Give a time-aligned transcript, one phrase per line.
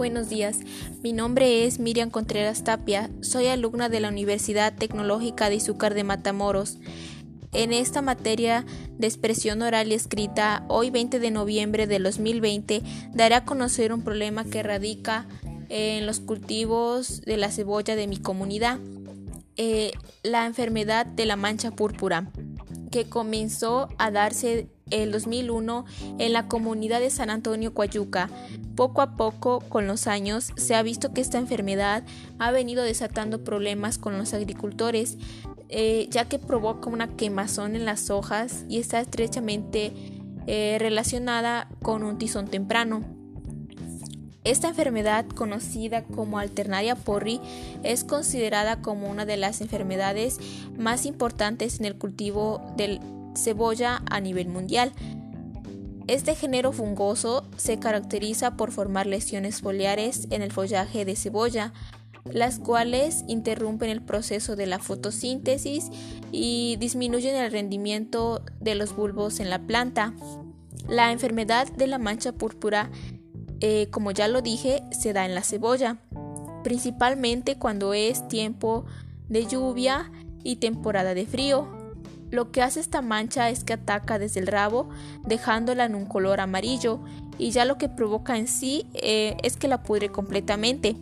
[0.00, 0.60] Buenos días,
[1.02, 6.04] mi nombre es Miriam Contreras Tapia, soy alumna de la Universidad Tecnológica de Izúcar de
[6.04, 6.78] Matamoros.
[7.52, 8.64] En esta materia
[8.96, 12.82] de expresión oral y escrita, hoy 20 de noviembre de 2020,
[13.12, 15.26] daré a conocer un problema que radica
[15.68, 18.78] en los cultivos de la cebolla de mi comunidad,
[19.58, 19.90] eh,
[20.22, 22.32] la enfermedad de la mancha púrpura,
[22.90, 25.84] que comenzó a darse el 2001
[26.18, 28.28] en la comunidad de San Antonio Coayuca.
[28.80, 32.02] Poco a poco, con los años, se ha visto que esta enfermedad
[32.38, 35.18] ha venido desatando problemas con los agricultores,
[35.68, 39.92] eh, ya que provoca una quemazón en las hojas y está estrechamente
[40.46, 43.04] eh, relacionada con un tizón temprano.
[44.44, 47.38] Esta enfermedad, conocida como alternaria porri,
[47.82, 50.38] es considerada como una de las enfermedades
[50.78, 52.98] más importantes en el cultivo del
[53.36, 54.92] cebolla a nivel mundial.
[56.10, 61.72] Este género fungoso se caracteriza por formar lesiones foliares en el follaje de cebolla,
[62.24, 65.88] las cuales interrumpen el proceso de la fotosíntesis
[66.32, 70.12] y disminuyen el rendimiento de los bulbos en la planta.
[70.88, 72.90] La enfermedad de la mancha púrpura,
[73.60, 75.98] eh, como ya lo dije, se da en la cebolla,
[76.64, 78.84] principalmente cuando es tiempo
[79.28, 80.10] de lluvia
[80.42, 81.79] y temporada de frío.
[82.30, 84.88] Lo que hace esta mancha es que ataca desde el rabo,
[85.26, 87.00] dejándola en un color amarillo,
[87.38, 90.96] y ya lo que provoca en sí eh, es que la pudre completamente.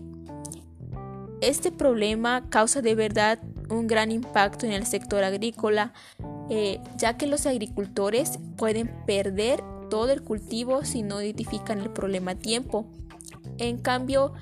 [1.40, 5.92] Este problema causa de verdad un gran impacto en el sector agrícola,
[6.50, 12.32] eh, ya que los agricultores pueden perder todo el cultivo si no identifican el problema
[12.32, 12.86] a tiempo.
[13.58, 14.32] En cambio,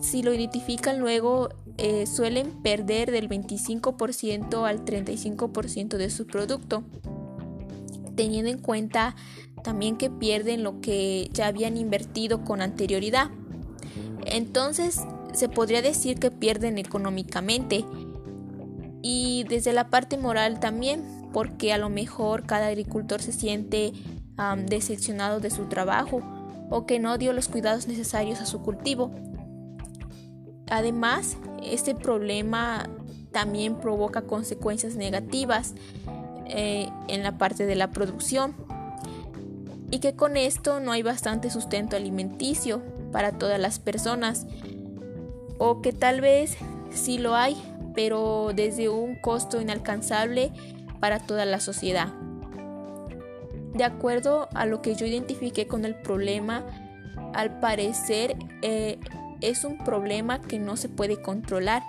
[0.00, 6.84] si lo identifican luego, eh, suelen perder del 25% al 35% de su producto,
[8.14, 9.16] teniendo en cuenta
[9.62, 13.30] también que pierden lo que ya habían invertido con anterioridad.
[14.24, 15.00] Entonces,
[15.32, 17.84] se podría decir que pierden económicamente
[19.02, 23.92] y desde la parte moral también, porque a lo mejor cada agricultor se siente
[24.66, 26.22] decepcionado de su trabajo
[26.70, 29.10] o que no dio los cuidados necesarios a su cultivo.
[30.72, 32.88] Además, este problema
[33.30, 35.74] también provoca consecuencias negativas
[36.46, 38.54] eh, en la parte de la producción
[39.90, 42.80] y que con esto no hay bastante sustento alimenticio
[43.12, 44.46] para todas las personas
[45.58, 46.56] o que tal vez
[46.90, 47.54] sí lo hay
[47.94, 50.52] pero desde un costo inalcanzable
[51.00, 52.08] para toda la sociedad.
[53.74, 56.64] De acuerdo a lo que yo identifiqué con el problema,
[57.34, 58.98] al parecer eh,
[59.42, 61.82] es un problema que no se puede controlar,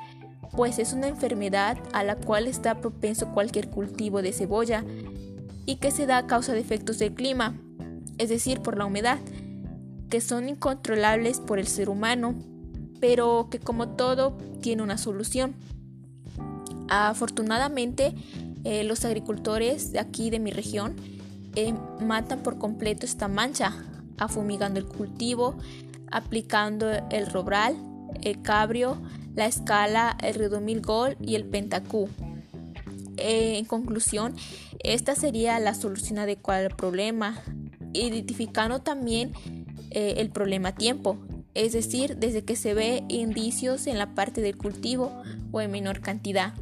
[0.52, 4.84] pues es una enfermedad a la cual está propenso cualquier cultivo de cebolla
[5.66, 7.56] y que se da a causa de efectos del clima,
[8.18, 9.20] es decir, por la humedad,
[10.10, 12.36] que son incontrolables por el ser humano,
[13.00, 15.56] pero que como todo tiene una solución.
[16.90, 18.14] Afortunadamente,
[18.64, 20.96] eh, los agricultores de aquí de mi región
[21.56, 23.74] eh, matan por completo esta mancha,
[24.18, 25.56] afumigando el cultivo,
[26.14, 27.76] aplicando el Robral,
[28.22, 29.02] el Cabrio,
[29.36, 32.08] la escala, el Redomil Gol y el Pentacú.
[33.18, 34.36] Eh, en conclusión,
[34.80, 37.42] esta sería la solución adecuada al problema,
[37.94, 39.34] identificando también
[39.92, 41.18] eh, el problema a tiempo,
[41.54, 45.12] es decir, desde que se ve indicios en la parte del cultivo
[45.52, 46.54] o en menor cantidad.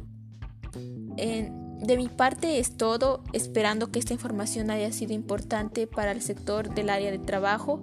[1.16, 6.74] de mi parte es todo, esperando que esta información haya sido importante para el sector
[6.74, 7.82] del área de trabajo.